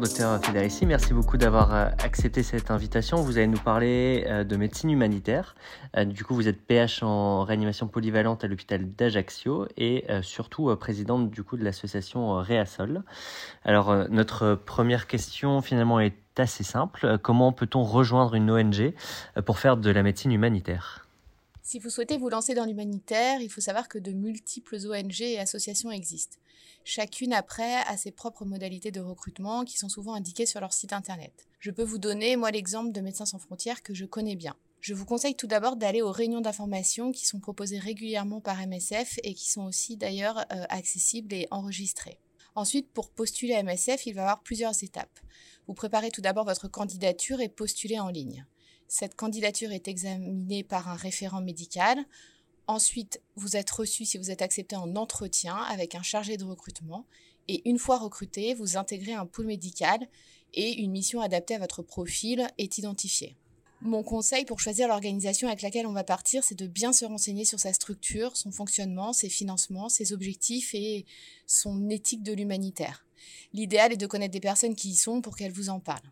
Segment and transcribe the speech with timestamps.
[0.00, 3.16] Docteur Federici, merci beaucoup d'avoir euh, accepté cette invitation.
[3.16, 5.54] Vous allez nous parler euh, de médecine humanitaire.
[5.96, 11.30] Euh, du coup, vous êtes PH en réanimation polyvalente à l'hôpital d'Ajaccio et surtout présidente
[11.30, 13.02] du coup de l'association Réasol.
[13.64, 17.18] Alors notre première question finalement est assez simple.
[17.22, 18.92] Comment peut-on rejoindre une ONG
[19.46, 21.05] pour faire de la médecine humanitaire?
[21.66, 25.40] Si vous souhaitez vous lancer dans l'humanitaire, il faut savoir que de multiples ONG et
[25.40, 26.36] associations existent.
[26.84, 30.92] Chacune après a ses propres modalités de recrutement qui sont souvent indiquées sur leur site
[30.92, 31.48] internet.
[31.58, 34.54] Je peux vous donner, moi, l'exemple de Médecins sans frontières que je connais bien.
[34.80, 39.18] Je vous conseille tout d'abord d'aller aux réunions d'information qui sont proposées régulièrement par MSF
[39.24, 42.20] et qui sont aussi d'ailleurs euh, accessibles et enregistrées.
[42.54, 45.18] Ensuite, pour postuler à MSF, il va y avoir plusieurs étapes.
[45.66, 48.46] Vous préparez tout d'abord votre candidature et postulez en ligne.
[48.88, 51.98] Cette candidature est examinée par un référent médical.
[52.66, 57.06] Ensuite, vous êtes reçu si vous êtes accepté en entretien avec un chargé de recrutement.
[57.48, 60.08] Et une fois recruté, vous intégrez un pool médical
[60.54, 63.36] et une mission adaptée à votre profil est identifiée.
[63.82, 67.44] Mon conseil pour choisir l'organisation avec laquelle on va partir, c'est de bien se renseigner
[67.44, 71.04] sur sa structure, son fonctionnement, ses financements, ses objectifs et
[71.46, 73.04] son éthique de l'humanitaire.
[73.52, 76.10] L'idéal est de connaître des personnes qui y sont pour qu'elles vous en parlent.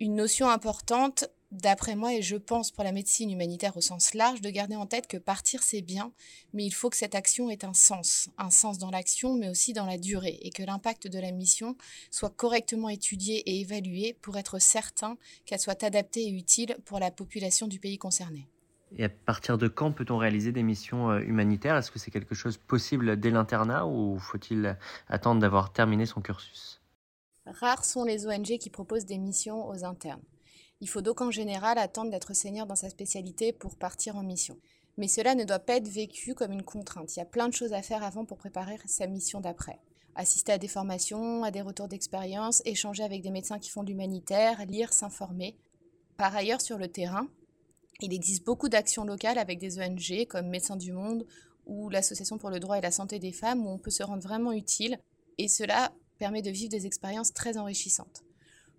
[0.00, 4.40] Une notion importante, d'après moi, et je pense pour la médecine humanitaire au sens large,
[4.40, 6.12] de garder en tête que partir c'est bien,
[6.52, 9.72] mais il faut que cette action ait un sens, un sens dans l'action, mais aussi
[9.72, 11.76] dans la durée, et que l'impact de la mission
[12.10, 17.10] soit correctement étudié et évalué pour être certain qu'elle soit adaptée et utile pour la
[17.10, 18.48] population du pays concerné.
[18.96, 21.76] Et à partir de quand peut-on réaliser des missions euh, humanitaires?
[21.76, 24.76] Est-ce que c'est quelque chose possible dès l'internat ou faut-il
[25.08, 26.82] attendre d'avoir terminé son cursus?
[27.46, 30.22] Rares sont les ONG qui proposent des missions aux internes.
[30.82, 34.58] Il faut donc en général attendre d'être seigneur dans sa spécialité pour partir en mission.
[34.98, 37.14] Mais cela ne doit pas être vécu comme une contrainte.
[37.14, 39.78] Il y a plein de choses à faire avant pour préparer sa mission d'après.
[40.16, 43.90] Assister à des formations, à des retours d'expérience, échanger avec des médecins qui font de
[43.90, 45.56] l'humanitaire, lire, s'informer.
[46.16, 47.28] Par ailleurs, sur le terrain,
[48.00, 51.24] il existe beaucoup d'actions locales avec des ONG comme Médecins du Monde
[51.64, 54.24] ou l'Association pour le droit et la santé des femmes où on peut se rendre
[54.24, 54.98] vraiment utile
[55.38, 58.24] et cela permet de vivre des expériences très enrichissantes.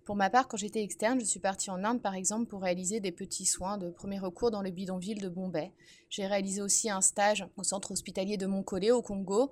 [0.04, 3.00] Pour ma part, quand j'étais externe, je suis partie en Inde, par exemple, pour réaliser
[3.00, 5.72] des petits soins de premier recours dans le bidonville de Bombay.
[6.10, 9.50] J'ai réalisé aussi un stage au centre hospitalier de Montcollet, au Congo,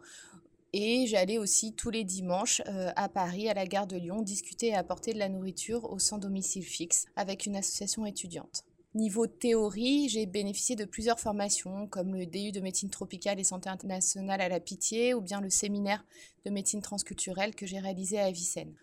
[0.75, 4.69] et j'allais aussi tous les dimanches euh, à Paris, à la gare de Lyon, discuter
[4.69, 8.65] et apporter de la nourriture au sans domicile fixe avec une association étudiante.
[8.95, 13.71] Niveau théorie, j'ai bénéficié de plusieurs formations, comme le DU de médecine tropicale et santé
[13.71, 16.05] internationale à la Pitié, ou bien le séminaire
[16.45, 18.75] de médecine transculturelle que j'ai réalisé à Avicenne.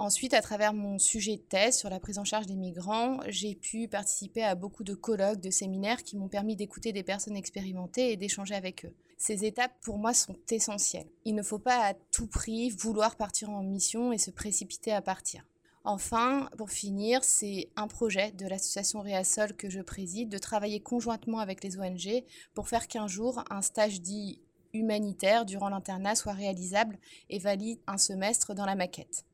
[0.00, 3.56] Ensuite, à travers mon sujet de thèse sur la prise en charge des migrants, j'ai
[3.56, 8.12] pu participer à beaucoup de colloques, de séminaires qui m'ont permis d'écouter des personnes expérimentées
[8.12, 8.94] et d'échanger avec eux.
[9.16, 11.08] Ces étapes, pour moi, sont essentielles.
[11.24, 15.02] Il ne faut pas à tout prix vouloir partir en mission et se précipiter à
[15.02, 15.44] partir.
[15.82, 21.40] Enfin, pour finir, c'est un projet de l'association Réasol que je préside de travailler conjointement
[21.40, 22.22] avec les ONG
[22.54, 24.40] pour faire qu'un jour, un stage dit
[24.72, 26.98] humanitaire durant l'internat soit réalisable
[27.30, 29.24] et valide un semestre dans la maquette.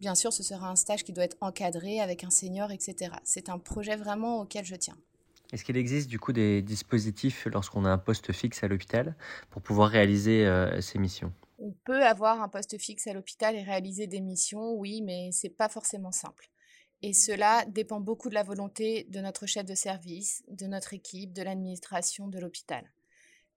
[0.00, 3.12] Bien sûr, ce sera un stage qui doit être encadré avec un senior, etc.
[3.24, 4.96] C'est un projet vraiment auquel je tiens.
[5.52, 9.14] Est-ce qu'il existe du coup des dispositifs lorsqu'on a un poste fixe à l'hôpital
[9.50, 11.32] pour pouvoir réaliser euh, ces missions?
[11.58, 15.50] On peut avoir un poste fixe à l'hôpital et réaliser des missions, oui, mais c'est
[15.50, 16.50] pas forcément simple.
[17.02, 21.32] Et cela dépend beaucoup de la volonté de notre chef de service, de notre équipe,
[21.32, 22.90] de l'administration de l'hôpital.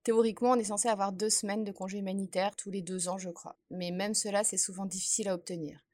[0.03, 3.29] Théoriquement, on est censé avoir deux semaines de congé humanitaire tous les deux ans, je
[3.29, 3.57] crois.
[3.71, 5.86] Mais même cela, c'est souvent difficile à obtenir.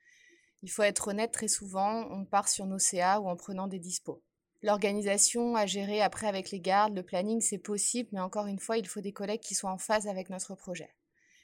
[0.63, 3.79] Il faut être honnête, très souvent, on part sur nos CA ou en prenant des
[3.79, 4.23] dispos.
[4.61, 8.77] L'organisation à gérer après avec les gardes, le planning, c'est possible, mais encore une fois,
[8.77, 10.95] il faut des collègues qui soient en phase avec notre projet.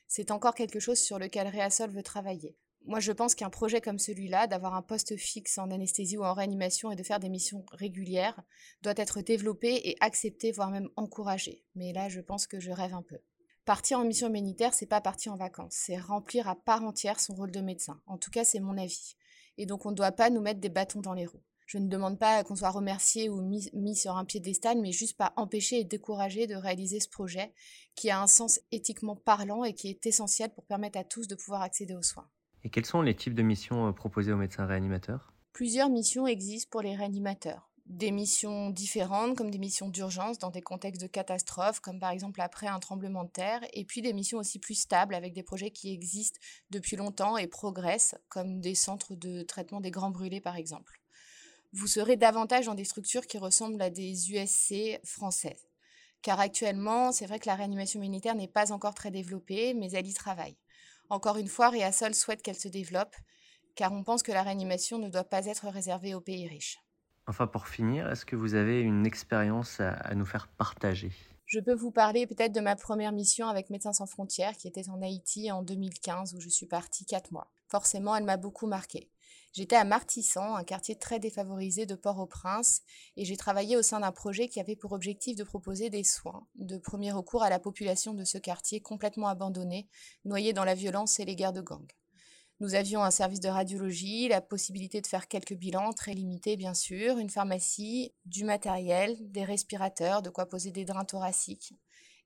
[0.08, 2.56] C'est encore quelque chose sur lequel Réasol veut travailler.
[2.86, 6.34] Moi, je pense qu'un projet comme celui-là, d'avoir un poste fixe en anesthésie ou en
[6.34, 8.42] réanimation et de faire des missions régulières,
[8.84, 11.66] doit être développé et accepté, voire même encouragé.
[11.76, 13.18] Mais là, je pense que je rêve un peu.
[13.70, 17.36] Partir en mission humanitaire, c'est pas partir en vacances, c'est remplir à part entière son
[17.36, 18.02] rôle de médecin.
[18.08, 19.16] En tout cas, c'est mon avis.
[19.60, 21.44] Et donc, on ne doit pas nous mettre des bâtons dans les roues.
[21.68, 25.18] Je ne demande pas qu'on soit remercié ou mis, mis, sur un piédestal, mais juste
[25.18, 27.54] pas empêcher et décourager de réaliser ce projet
[27.94, 31.36] qui a un sens éthiquement parlant et qui est essentiel pour permettre à tous de
[31.36, 32.28] pouvoir accéder aux soins.
[32.64, 35.32] Et quels sont les types de missions euh, proposées aux médecins réanimateurs?
[35.54, 40.62] Plusieurs missions existent pour les réanimateurs des missions différentes, comme des missions d'urgence dans des
[40.62, 44.38] contextes de catastrophe, comme par exemple après un tremblement de terre, et puis des missions
[44.38, 46.40] aussi plus stables avec des projets qui existent
[46.70, 51.02] depuis longtemps et progressent, comme des centres de traitement des grands brûlés par exemple.
[51.74, 55.68] Vous serez davantage dans des structures qui ressemblent à des USC françaises.
[56.22, 60.08] Car actuellement, c'est vrai que la réanimation militaire n'est pas encore très développée, mais elle
[60.08, 60.58] y travaille.
[61.10, 63.16] Encore une fois, Réasol souhaite qu'elle se développe
[63.76, 66.80] car on pense que la réanimation ne doit pas être réservée aux pays riches.
[67.30, 71.12] Enfin, pour finir, est-ce que vous avez une expérience à, nous faire partager?
[71.46, 74.90] Je peux vous parler peut-être de ma première mission avec Médecins sans frontières qui était
[74.90, 77.52] en Haïti en 2015 où je suis partie quatre mois.
[77.68, 79.12] Forcément, elle m'a beaucoup marquée.
[79.54, 82.82] J'étais à Martissan, un quartier très défavorisé de Port-au-Prince,
[83.16, 86.48] et j'ai travaillé au sein d'un projet qui avait pour objectif de proposer des soins
[86.56, 89.88] de premier recours à la population de ce quartier complètement abandonné,
[90.26, 91.94] noyé dans la violence et les guerres de gangs.
[92.60, 96.74] Nous avions un service de radiologie, la possibilité de faire quelques bilans très limités bien
[96.74, 101.74] sûr, une pharmacie, du matériel, des respirateurs, de quoi poser des drains thoraciques,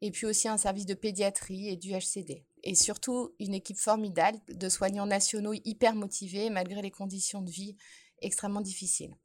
[0.01, 4.39] et puis aussi un service de pédiatrie et du HCD et surtout une équipe formidable
[4.47, 7.75] de soignants nationaux hyper motivés malgré les conditions de vie
[8.21, 9.15] extrêmement difficiles.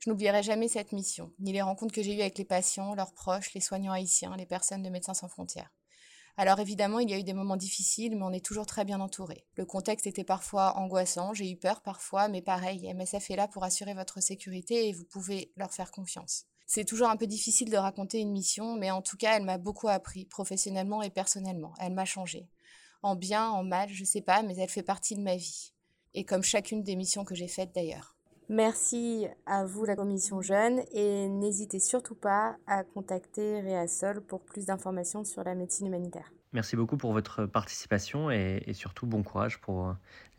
[0.00, 3.14] Je n'oublierai jamais cette mission, ni les rencontres que j'ai eues avec les patients, leurs
[3.14, 5.72] proches, les soignants haïtiens, les personnes de Médecins sans frontières.
[6.40, 9.00] Alors évidemment, il y a eu des moments difficiles, mais on est toujours très bien
[9.00, 9.44] entouré.
[9.56, 13.64] Le contexte était parfois angoissant, j'ai eu peur parfois, mais pareil, MSF est là pour
[13.64, 16.44] assurer votre sécurité et vous pouvez leur faire confiance.
[16.64, 19.58] C'est toujours un peu difficile de raconter une mission, mais en tout cas, elle m'a
[19.58, 21.74] beaucoup appris, professionnellement et personnellement.
[21.80, 22.48] Elle m'a changé
[23.02, 25.72] en bien, en mal, je sais pas, mais elle fait partie de ma vie.
[26.14, 28.16] Et comme chacune des missions que j'ai faites d'ailleurs.
[28.48, 34.66] Merci à vous, la Commission Jeune, et n'hésitez surtout pas à contacter Réasol pour plus
[34.66, 36.32] d'informations sur la médecine humanitaire.
[36.54, 39.92] Merci beaucoup pour votre participation et, et surtout bon courage pour euh,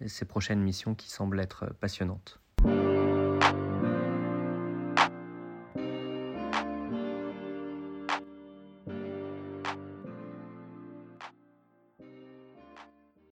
[0.08, 2.40] ces prochaines missions qui semblent être passionnantes.